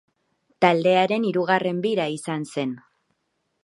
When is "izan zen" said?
2.19-2.77